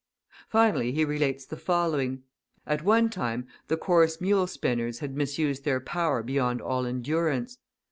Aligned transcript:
Finally, 0.49 0.91
he 0.93 1.05
relates 1.05 1.45
the 1.45 1.55
following: 1.55 2.23
At 2.65 2.83
one 2.83 3.07
time 3.11 3.45
the 3.67 3.77
coarse 3.77 4.19
mule 4.19 4.47
spinners 4.47 4.97
had 4.97 5.15
misused 5.15 5.63
their 5.63 5.79
power 5.79 6.23
beyond 6.23 6.59
all 6.59 6.87
endurance. 6.87 7.59